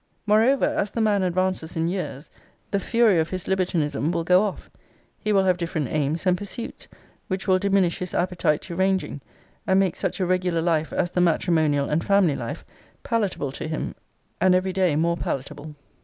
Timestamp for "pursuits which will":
6.35-7.59